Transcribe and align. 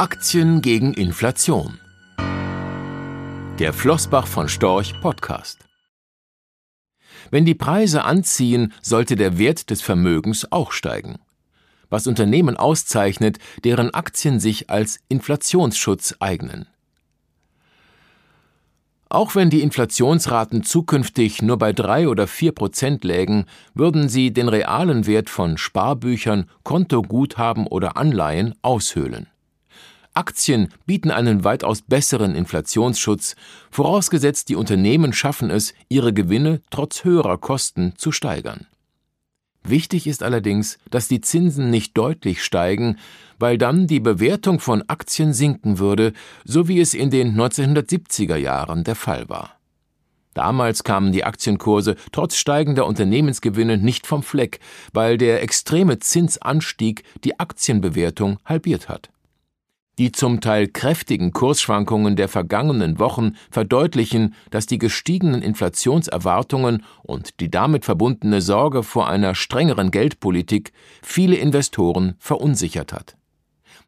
Aktien 0.00 0.62
gegen 0.62 0.94
Inflation. 0.94 1.80
Der 3.58 3.72
Flossbach 3.72 4.28
von 4.28 4.48
Storch 4.48 4.94
Podcast. 5.00 5.58
Wenn 7.32 7.44
die 7.44 7.56
Preise 7.56 8.04
anziehen, 8.04 8.72
sollte 8.80 9.16
der 9.16 9.38
Wert 9.38 9.70
des 9.70 9.82
Vermögens 9.82 10.52
auch 10.52 10.70
steigen. 10.70 11.18
Was 11.90 12.06
Unternehmen 12.06 12.56
auszeichnet, 12.56 13.40
deren 13.64 13.92
Aktien 13.92 14.38
sich 14.38 14.70
als 14.70 15.00
Inflationsschutz 15.08 16.14
eignen. 16.20 16.68
Auch 19.08 19.34
wenn 19.34 19.50
die 19.50 19.62
Inflationsraten 19.62 20.62
zukünftig 20.62 21.42
nur 21.42 21.58
bei 21.58 21.72
drei 21.72 22.06
oder 22.06 22.28
vier 22.28 22.52
Prozent 22.52 23.02
lägen, 23.02 23.46
würden 23.74 24.08
sie 24.08 24.32
den 24.32 24.48
realen 24.48 25.08
Wert 25.08 25.28
von 25.28 25.58
Sparbüchern, 25.58 26.48
Kontoguthaben 26.62 27.66
oder 27.66 27.96
Anleihen 27.96 28.54
aushöhlen. 28.62 29.26
Aktien 30.18 30.70
bieten 30.84 31.12
einen 31.12 31.44
weitaus 31.44 31.80
besseren 31.80 32.34
Inflationsschutz, 32.34 33.36
vorausgesetzt 33.70 34.48
die 34.48 34.56
Unternehmen 34.56 35.12
schaffen 35.12 35.48
es, 35.48 35.74
ihre 35.88 36.12
Gewinne 36.12 36.60
trotz 36.70 37.04
höherer 37.04 37.38
Kosten 37.38 37.94
zu 37.96 38.10
steigern. 38.10 38.66
Wichtig 39.62 40.08
ist 40.08 40.24
allerdings, 40.24 40.78
dass 40.90 41.06
die 41.06 41.20
Zinsen 41.20 41.70
nicht 41.70 41.96
deutlich 41.96 42.42
steigen, 42.42 42.98
weil 43.38 43.58
dann 43.58 43.86
die 43.86 44.00
Bewertung 44.00 44.58
von 44.58 44.82
Aktien 44.88 45.32
sinken 45.32 45.78
würde, 45.78 46.12
so 46.44 46.66
wie 46.66 46.80
es 46.80 46.94
in 46.94 47.10
den 47.10 47.36
1970er 47.36 48.36
Jahren 48.36 48.82
der 48.82 48.96
Fall 48.96 49.28
war. 49.28 49.52
Damals 50.34 50.82
kamen 50.82 51.12
die 51.12 51.22
Aktienkurse 51.22 51.94
trotz 52.10 52.34
steigender 52.36 52.86
Unternehmensgewinne 52.86 53.78
nicht 53.78 54.04
vom 54.04 54.24
Fleck, 54.24 54.58
weil 54.92 55.16
der 55.16 55.42
extreme 55.42 56.00
Zinsanstieg 56.00 57.04
die 57.22 57.38
Aktienbewertung 57.38 58.38
halbiert 58.44 58.88
hat. 58.88 59.10
Die 59.98 60.12
zum 60.12 60.40
Teil 60.40 60.68
kräftigen 60.68 61.32
Kursschwankungen 61.32 62.14
der 62.14 62.28
vergangenen 62.28 63.00
Wochen 63.00 63.32
verdeutlichen, 63.50 64.34
dass 64.50 64.66
die 64.66 64.78
gestiegenen 64.78 65.42
Inflationserwartungen 65.42 66.84
und 67.02 67.40
die 67.40 67.50
damit 67.50 67.84
verbundene 67.84 68.40
Sorge 68.40 68.84
vor 68.84 69.08
einer 69.08 69.34
strengeren 69.34 69.90
Geldpolitik 69.90 70.72
viele 71.02 71.34
Investoren 71.34 72.14
verunsichert 72.20 72.92
hat. 72.92 73.16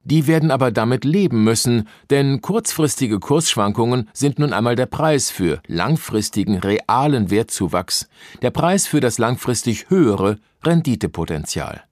Die 0.02 0.26
werden 0.26 0.50
aber 0.50 0.72
damit 0.72 1.04
leben 1.04 1.44
müssen, 1.44 1.86
denn 2.08 2.40
kurzfristige 2.40 3.20
Kursschwankungen 3.20 4.08
sind 4.12 4.38
nun 4.38 4.52
einmal 4.52 4.74
der 4.74 4.86
Preis 4.86 5.30
für 5.30 5.60
langfristigen 5.66 6.58
realen 6.58 7.30
Wertzuwachs, 7.30 8.08
der 8.42 8.50
Preis 8.50 8.86
für 8.86 9.00
das 9.00 9.18
langfristig 9.18 9.90
höhere 9.90 10.38
Renditepotenzial. 10.64 11.84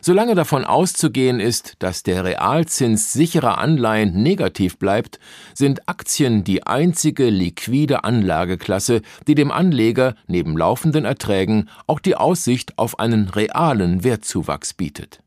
Solange 0.00 0.34
davon 0.34 0.64
auszugehen 0.64 1.40
ist, 1.40 1.74
dass 1.80 2.02
der 2.02 2.24
Realzins 2.24 3.12
sicherer 3.12 3.58
Anleihen 3.58 4.22
negativ 4.22 4.78
bleibt, 4.78 5.18
sind 5.54 5.88
Aktien 5.88 6.44
die 6.44 6.66
einzige 6.66 7.30
liquide 7.30 8.04
Anlageklasse, 8.04 9.02
die 9.26 9.34
dem 9.34 9.50
Anleger 9.50 10.14
neben 10.26 10.56
laufenden 10.56 11.04
Erträgen 11.04 11.68
auch 11.86 12.00
die 12.00 12.14
Aussicht 12.14 12.78
auf 12.78 12.98
einen 12.98 13.28
realen 13.28 14.04
Wertzuwachs 14.04 14.74
bietet. 14.74 15.20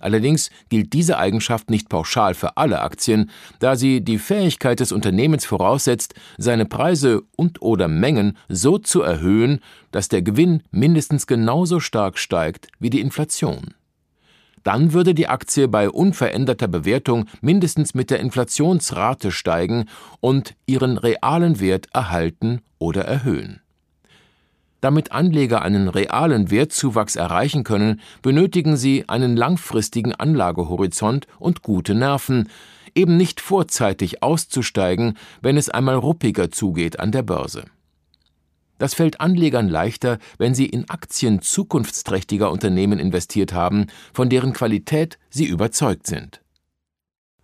Allerdings 0.00 0.50
gilt 0.68 0.92
diese 0.92 1.16
Eigenschaft 1.16 1.70
nicht 1.70 1.88
pauschal 1.88 2.34
für 2.34 2.56
alle 2.56 2.82
Aktien, 2.82 3.30
da 3.60 3.76
sie 3.76 4.02
die 4.02 4.18
Fähigkeit 4.18 4.80
des 4.80 4.90
Unternehmens 4.90 5.46
voraussetzt, 5.46 6.14
seine 6.38 6.66
Preise 6.66 7.22
und 7.36 7.62
oder 7.62 7.86
Mengen 7.86 8.36
so 8.48 8.78
zu 8.78 9.02
erhöhen, 9.02 9.60
dass 9.92 10.08
der 10.08 10.22
Gewinn 10.22 10.64
mindestens 10.72 11.28
genauso 11.28 11.78
stark 11.78 12.18
steigt 12.18 12.66
wie 12.80 12.90
die 12.90 13.00
Inflation 13.00 13.74
dann 14.62 14.92
würde 14.92 15.14
die 15.14 15.28
Aktie 15.28 15.68
bei 15.68 15.90
unveränderter 15.90 16.68
Bewertung 16.68 17.26
mindestens 17.40 17.94
mit 17.94 18.10
der 18.10 18.20
Inflationsrate 18.20 19.30
steigen 19.30 19.86
und 20.20 20.54
ihren 20.66 20.98
realen 20.98 21.60
Wert 21.60 21.88
erhalten 21.92 22.60
oder 22.78 23.04
erhöhen. 23.04 23.60
Damit 24.80 25.12
Anleger 25.12 25.62
einen 25.62 25.88
realen 25.88 26.50
Wertzuwachs 26.50 27.14
erreichen 27.14 27.62
können, 27.62 28.00
benötigen 28.20 28.76
sie 28.76 29.08
einen 29.08 29.36
langfristigen 29.36 30.12
Anlagehorizont 30.12 31.28
und 31.38 31.62
gute 31.62 31.94
Nerven, 31.94 32.48
eben 32.94 33.16
nicht 33.16 33.40
vorzeitig 33.40 34.24
auszusteigen, 34.24 35.16
wenn 35.40 35.56
es 35.56 35.68
einmal 35.68 35.94
ruppiger 35.94 36.50
zugeht 36.50 36.98
an 36.98 37.12
der 37.12 37.22
Börse. 37.22 37.64
Das 38.82 38.94
fällt 38.94 39.20
Anlegern 39.20 39.68
leichter, 39.68 40.18
wenn 40.38 40.56
sie 40.56 40.66
in 40.66 40.90
Aktien 40.90 41.40
zukunftsträchtiger 41.40 42.50
Unternehmen 42.50 42.98
investiert 42.98 43.52
haben, 43.52 43.86
von 44.12 44.28
deren 44.28 44.52
Qualität 44.52 45.20
sie 45.30 45.44
überzeugt 45.44 46.08
sind. 46.08 46.42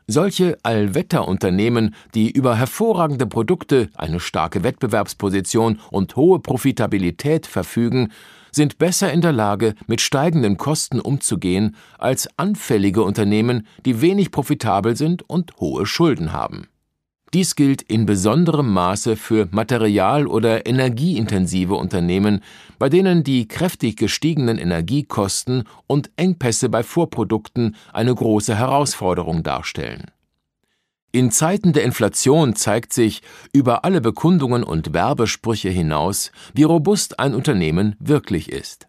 Solche 0.08 0.58
Allwetterunternehmen, 0.64 1.94
die 2.12 2.28
über 2.28 2.56
hervorragende 2.56 3.28
Produkte, 3.28 3.88
eine 3.94 4.18
starke 4.18 4.64
Wettbewerbsposition 4.64 5.78
und 5.92 6.16
hohe 6.16 6.40
Profitabilität 6.40 7.46
verfügen, 7.46 8.10
sind 8.50 8.78
besser 8.78 9.12
in 9.12 9.20
der 9.20 9.30
Lage, 9.30 9.76
mit 9.86 10.00
steigenden 10.00 10.56
Kosten 10.56 10.98
umzugehen, 10.98 11.76
als 11.98 12.28
anfällige 12.36 13.04
Unternehmen, 13.04 13.64
die 13.86 14.00
wenig 14.00 14.32
profitabel 14.32 14.96
sind 14.96 15.22
und 15.30 15.56
hohe 15.60 15.86
Schulden 15.86 16.32
haben. 16.32 16.66
Dies 17.34 17.56
gilt 17.56 17.82
in 17.82 18.06
besonderem 18.06 18.72
Maße 18.72 19.16
für 19.16 19.48
material- 19.50 20.26
oder 20.26 20.66
energieintensive 20.66 21.74
Unternehmen, 21.74 22.42
bei 22.78 22.88
denen 22.88 23.22
die 23.22 23.46
kräftig 23.46 23.96
gestiegenen 23.96 24.56
Energiekosten 24.56 25.64
und 25.86 26.10
Engpässe 26.16 26.70
bei 26.70 26.82
Vorprodukten 26.82 27.76
eine 27.92 28.14
große 28.14 28.56
Herausforderung 28.56 29.42
darstellen. 29.42 30.06
In 31.12 31.30
Zeiten 31.30 31.72
der 31.72 31.84
Inflation 31.84 32.54
zeigt 32.54 32.92
sich 32.92 33.22
über 33.52 33.84
alle 33.84 34.00
Bekundungen 34.00 34.62
und 34.62 34.92
Werbesprüche 34.92 35.70
hinaus, 35.70 36.32
wie 36.54 36.64
robust 36.64 37.18
ein 37.18 37.34
Unternehmen 37.34 37.96
wirklich 37.98 38.50
ist. 38.50 38.88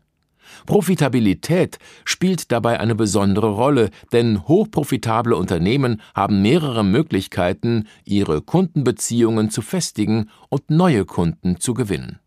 Profitabilität 0.66 1.80
spielt 2.06 2.52
dabei 2.52 2.80
eine 2.80 2.96
besondere 2.96 3.50
Rolle, 3.50 3.90
denn 4.12 4.48
hochprofitable 4.48 5.36
Unternehmen 5.36 6.02
haben 6.14 6.42
mehrere 6.42 6.84
Möglichkeiten, 6.84 7.88
ihre 8.06 8.42
Kundenbeziehungen 8.42 9.50
zu 9.50 9.62
festigen 9.62 10.30
und 10.50 10.70
neue 10.70 11.06
Kunden 11.06 11.60
zu 11.60 11.74
gewinnen. 11.74 12.20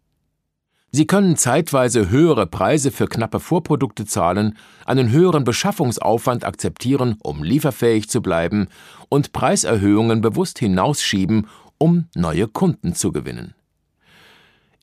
Sie 0.95 1.07
können 1.07 1.37
zeitweise 1.37 2.11
höhere 2.11 2.47
Preise 2.47 2.91
für 2.91 3.07
knappe 3.07 3.41
Vorprodukte 3.41 4.05
zahlen, 4.05 4.59
einen 4.85 5.11
höheren 5.11 5.43
Beschaffungsaufwand 5.43 6.45
akzeptieren, 6.45 7.17
um 7.23 7.43
lieferfähig 7.43 8.11
zu 8.11 8.21
bleiben, 8.21 8.69
und 9.09 9.33
Preiserhöhungen 9.33 10.21
bewusst 10.21 10.59
hinausschieben, 10.59 11.47
um 11.79 12.09
neue 12.15 12.47
Kunden 12.47 12.95
zu 12.95 13.11
gewinnen. 13.11 13.55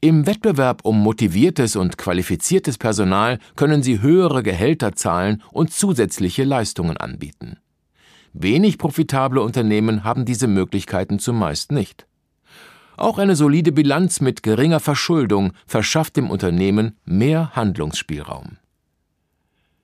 Im 0.02 0.26
Wettbewerb 0.26 0.86
um 0.86 0.98
motiviertes 1.04 1.76
und 1.76 1.98
qualifiziertes 1.98 2.78
Personal 2.78 3.38
können 3.58 3.84
sie 3.84 4.02
höhere 4.02 4.44
Gehälter 4.44 4.94
zahlen 4.94 5.44
und 5.52 5.74
zusätzliche 5.74 6.46
Leistungen 6.46 6.96
anbieten. 6.96 7.58
Wenig 8.32 8.78
profitable 8.78 9.42
Unternehmen 9.42 10.06
haben 10.06 10.24
diese 10.24 10.48
Möglichkeiten 10.48 11.20
zumeist 11.20 11.74
nicht. 11.74 12.08
Auch 12.96 13.18
eine 13.18 13.36
solide 13.36 13.74
Bilanz 13.74 14.22
mit 14.22 14.42
geringer 14.42 14.80
Verschuldung 14.80 15.52
verschafft 15.68 16.16
dem 16.16 16.30
Unternehmen 16.30 16.98
mehr 17.04 17.54
Handlungsspielraum. 17.54 18.58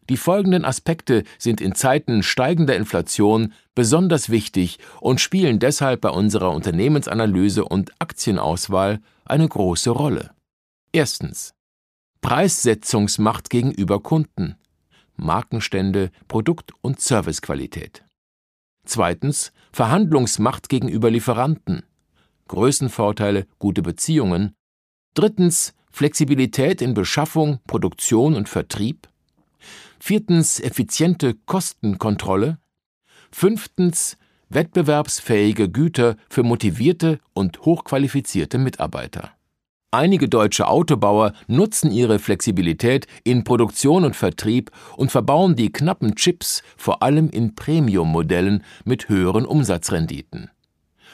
Die 0.10 0.18
folgenden 0.18 0.66
Aspekte 0.66 1.24
sind 1.38 1.62
in 1.62 1.74
Zeiten 1.76 2.22
steigender 2.22 2.76
Inflation 2.76 3.54
besonders 3.74 4.30
wichtig 4.30 4.78
und 5.02 5.20
spielen 5.20 5.60
deshalb 5.60 6.02
bei 6.02 6.10
unserer 6.10 6.52
Unternehmensanalyse 6.52 7.66
und 7.66 7.92
Aktienauswahl 8.00 9.00
eine 9.26 9.48
große 9.48 9.90
Rolle. 9.90 10.32
Erstens 10.92 11.54
Preissetzungsmacht 12.22 13.50
gegenüber 13.50 14.02
Kunden, 14.02 14.56
Markenstände, 15.16 16.12
Produkt- 16.28 16.74
und 16.82 17.00
Servicequalität. 17.00 18.04
Zweitens 18.86 19.52
Verhandlungsmacht 19.72 20.70
gegenüber 20.70 21.10
Lieferanten, 21.10 21.84
Größenvorteile, 22.48 23.48
gute 23.58 23.82
Beziehungen. 23.82 24.54
Drittens 25.16 25.74
Flexibilität 25.92 26.82
in 26.82 26.94
Beschaffung, 26.94 27.60
Produktion 27.68 28.36
und 28.36 28.50
Vertrieb. 28.50 29.08
Viertens 30.08 30.60
effiziente 30.60 31.34
Kostenkontrolle. 31.34 32.60
Fünftens 33.32 34.20
wettbewerbsfähige 34.50 35.68
Güter 35.68 36.16
für 36.30 36.44
motivierte 36.44 37.18
und 37.34 37.62
hochqualifizierte 37.62 38.60
Mitarbeiter. 38.60 39.32
Einige 39.90 40.30
deutsche 40.30 40.68
Autobauer 40.68 41.34
nutzen 41.48 41.90
ihre 41.90 42.20
Flexibilität 42.20 43.08
in 43.24 43.44
Produktion 43.44 44.06
und 44.06 44.16
Vertrieb 44.16 44.70
und 44.96 45.10
verbauen 45.10 45.56
die 45.56 45.72
knappen 45.72 46.14
Chips 46.14 46.62
vor 46.78 47.02
allem 47.02 47.32
in 47.32 47.56
Premium-Modellen 47.56 48.64
mit 48.84 49.10
höheren 49.10 49.48
Umsatzrenditen. 49.48 50.52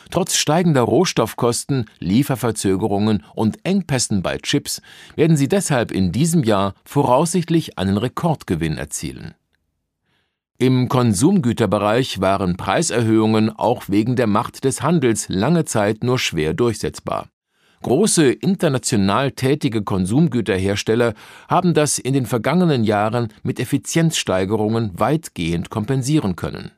Trotz 0.09 0.35
steigender 0.35 0.81
Rohstoffkosten, 0.81 1.85
Lieferverzögerungen 1.99 3.23
und 3.35 3.59
Engpässen 3.63 4.21
bei 4.21 4.37
Chips 4.37 4.81
werden 5.15 5.37
sie 5.37 5.47
deshalb 5.47 5.91
in 5.91 6.11
diesem 6.11 6.43
Jahr 6.43 6.73
voraussichtlich 6.83 7.77
einen 7.77 7.97
Rekordgewinn 7.97 8.77
erzielen. 8.77 9.35
Im 10.57 10.89
Konsumgüterbereich 10.89 12.21
waren 12.21 12.55
Preiserhöhungen 12.55 13.49
auch 13.49 13.85
wegen 13.87 14.15
der 14.15 14.27
Macht 14.27 14.63
des 14.63 14.83
Handels 14.83 15.27
lange 15.27 15.65
Zeit 15.65 16.03
nur 16.03 16.19
schwer 16.19 16.53
durchsetzbar. 16.53 17.29
Große 17.81 18.31
international 18.31 19.31
tätige 19.31 19.81
Konsumgüterhersteller 19.81 21.15
haben 21.47 21.73
das 21.73 21.97
in 21.97 22.13
den 22.13 22.27
vergangenen 22.27 22.83
Jahren 22.83 23.29
mit 23.41 23.59
Effizienzsteigerungen 23.59 24.91
weitgehend 24.99 25.71
kompensieren 25.71 26.35
können. 26.35 26.71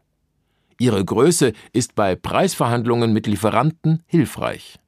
Ihre 0.83 1.05
Größe 1.05 1.53
ist 1.71 1.95
bei 1.95 2.13
Preisverhandlungen 2.17 3.13
mit 3.13 3.25
Lieferanten 3.25 4.03
hilfreich. 4.05 4.79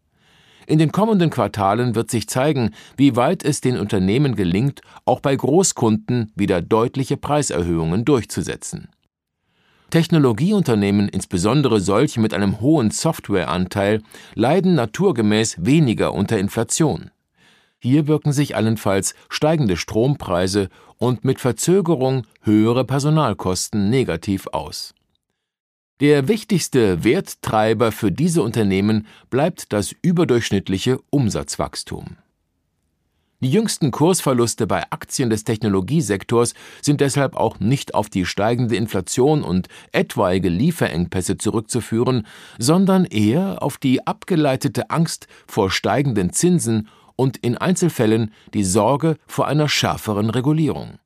In 0.68 0.78
den 0.78 0.92
kommenden 0.92 1.30
Quartalen 1.30 1.96
wird 1.96 2.12
sich 2.12 2.28
zeigen, 2.28 2.72
wie 2.98 3.16
weit 3.16 3.46
es 3.46 3.62
den 3.62 3.80
Unternehmen 3.80 4.36
gelingt, 4.36 4.82
auch 5.06 5.22
bei 5.22 5.34
Großkunden 5.34 6.34
wieder 6.36 6.62
deutliche 6.62 7.16
Preiserhöhungen 7.16 8.04
durchzusetzen. 8.04 8.90
Technologieunternehmen, 9.90 11.08
insbesondere 11.08 11.80
solche 11.80 12.20
mit 12.20 12.34
einem 12.34 12.60
hohen 12.60 12.92
Softwareanteil, 12.92 14.02
leiden 14.34 14.76
naturgemäß 14.76 15.56
weniger 15.60 16.14
unter 16.14 16.38
Inflation. 16.38 17.12
Hier 17.80 18.06
wirken 18.08 18.34
sich 18.34 18.58
allenfalls 18.58 19.16
steigende 19.30 19.78
Strompreise 19.78 20.68
und 20.98 21.24
mit 21.24 21.40
Verzögerung 21.40 22.28
höhere 22.42 22.84
Personalkosten 22.84 23.90
negativ 23.90 24.48
aus. 24.48 24.95
Der 26.02 26.28
wichtigste 26.28 27.06
Werttreiber 27.06 27.94
für 27.94 28.12
diese 28.12 28.44
Unternehmen 28.44 29.08
bleibt 29.30 29.72
das 29.72 29.96
überdurchschnittliche 30.02 31.00
Umsatzwachstum. 31.10 32.18
Die 33.40 33.50
jüngsten 33.50 33.92
Kursverluste 33.92 34.68
bei 34.68 34.84
Aktien 34.92 35.30
des 35.30 35.46
Technologiesektors 35.46 36.54
sind 36.82 37.00
deshalb 37.00 37.38
auch 37.38 37.62
nicht 37.62 37.96
auf 37.96 38.10
die 38.10 38.26
steigende 38.26 38.76
Inflation 38.76 39.42
und 39.42 39.70
etwaige 39.94 40.50
Lieferengpässe 40.50 41.38
zurückzuführen, 41.38 42.28
sondern 42.60 43.06
eher 43.06 43.64
auf 43.64 43.78
die 43.78 44.06
abgeleitete 44.06 44.90
Angst 44.90 45.28
vor 45.48 45.72
steigenden 45.72 46.34
Zinsen 46.34 46.90
und 47.16 47.38
in 47.38 47.58
Einzelfällen 47.58 48.34
die 48.54 48.66
Sorge 48.66 49.16
vor 49.28 49.48
einer 49.48 49.70
schärferen 49.70 50.30
Regulierung. 50.30 51.00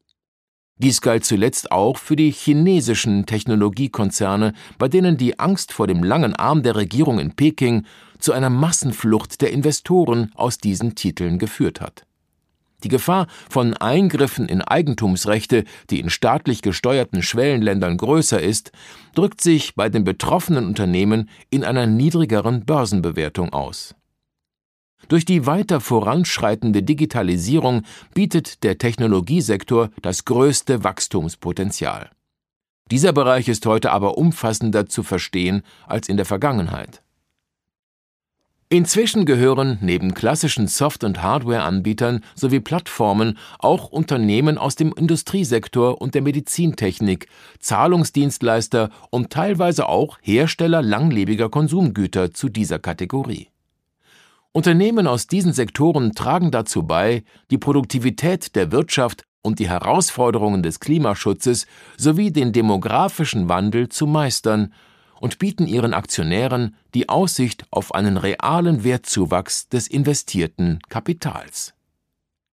Dies 0.82 1.02
galt 1.02 1.26
zuletzt 1.26 1.74
auch 1.74 1.98
für 1.98 2.16
die 2.16 2.32
chinesischen 2.32 3.26
Technologiekonzerne, 3.26 4.54
bei 4.78 4.88
denen 4.88 5.18
die 5.18 5.38
Angst 5.38 5.74
vor 5.74 5.88
dem 5.88 6.06
langen 6.06 6.38
Arm 6.38 6.64
der 6.64 6.78
Regierung 6.78 7.20
in 7.20 7.34
Peking 7.34 7.86
zu 8.18 8.32
einer 8.32 8.50
Massenflucht 8.50 9.42
der 9.42 9.52
Investoren 9.52 10.32
aus 10.36 10.58
diesen 10.58 10.96
Titeln 10.96 11.38
geführt 11.38 11.82
hat. 11.82 12.06
Die 12.86 12.88
Gefahr 12.88 13.28
von 13.50 13.74
Eingriffen 13.76 14.48
in 14.48 14.62
Eigentumsrechte, 14.62 15.66
die 15.90 16.00
in 16.00 16.10
staatlich 16.10 16.62
gesteuerten 16.62 17.24
Schwellenländern 17.24 17.98
größer 17.98 18.42
ist, 18.42 18.72
drückt 19.16 19.42
sich 19.42 19.76
bei 19.76 19.90
den 19.90 20.06
betroffenen 20.06 20.66
Unternehmen 20.66 21.30
in 21.50 21.66
einer 21.66 21.88
niedrigeren 21.88 22.64
Börsenbewertung 22.64 23.52
aus. 23.52 23.96
Durch 25.08 25.26
die 25.26 25.46
weiter 25.46 25.80
voranschreitende 25.80 26.84
Digitalisierung 26.84 27.84
bietet 28.14 28.64
der 28.64 28.78
Technologiesektor 28.78 29.90
das 30.02 30.26
größte 30.26 30.84
Wachstumspotenzial. 30.84 32.10
Dieser 32.92 33.14
Bereich 33.14 33.48
ist 33.48 33.66
heute 33.66 33.92
aber 33.92 34.18
umfassender 34.18 34.88
zu 34.88 35.04
verstehen 35.04 35.62
als 35.88 36.10
in 36.10 36.18
der 36.18 36.26
Vergangenheit. 36.26 37.02
Inzwischen 38.72 39.26
gehören 39.26 39.80
neben 39.82 40.14
klassischen 40.14 40.68
Soft- 40.68 41.04
und 41.04 41.24
Hardware-Anbietern 41.24 42.24
sowie 42.36 42.60
Plattformen 42.60 43.40
auch 43.58 43.90
Unternehmen 43.90 44.60
aus 44.60 44.76
dem 44.76 44.94
Industriesektor 44.94 46.00
und 46.00 46.14
der 46.14 46.22
Medizintechnik, 46.22 47.28
Zahlungsdienstleister 47.58 48.92
und 49.10 49.32
teilweise 49.32 49.90
auch 49.90 50.20
Hersteller 50.22 50.84
langlebiger 50.84 51.50
Konsumgüter 51.50 52.32
zu 52.32 52.48
dieser 52.48 52.78
Kategorie. 52.78 53.48
Unternehmen 54.52 55.06
aus 55.06 55.28
diesen 55.28 55.54
Sektoren 55.54 56.14
tragen 56.14 56.50
dazu 56.50 56.84
bei, 56.84 57.24
die 57.52 57.60
Produktivität 57.60 58.56
der 58.56 58.72
Wirtschaft 58.72 59.26
und 59.42 59.60
die 59.60 59.70
Herausforderungen 59.70 60.64
des 60.64 60.80
Klimaschutzes 60.80 61.68
sowie 61.98 62.32
den 62.32 62.52
demografischen 62.52 63.48
Wandel 63.48 63.90
zu 63.90 64.08
meistern 64.08 64.74
und 65.22 65.38
bieten 65.38 65.68
ihren 65.68 65.94
Aktionären 65.94 66.76
die 66.94 67.10
Aussicht 67.10 67.66
auf 67.72 67.94
einen 67.94 68.18
realen 68.18 68.84
Wertzuwachs 68.84 69.70
des 69.70 69.88
investierten 69.88 70.80
Kapitals. 70.90 71.74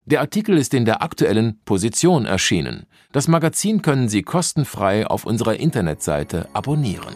Der 0.04 0.20
Artikel 0.20 0.58
ist 0.58 0.74
in 0.74 0.86
der 0.86 1.02
aktuellen 1.02 1.60
Position 1.66 2.26
erschienen. 2.26 2.86
Das 3.12 3.28
Magazin 3.28 3.82
können 3.82 4.10
Sie 4.10 4.22
kostenfrei 4.22 5.08
auf 5.08 5.26
unserer 5.26 5.56
Internetseite 5.56 6.48
abonnieren. 6.54 7.16